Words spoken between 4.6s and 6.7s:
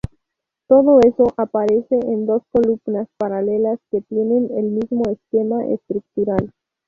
mismo esquema estructural.